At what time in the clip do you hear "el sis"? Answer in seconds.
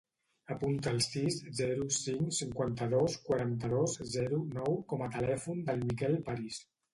0.93-1.35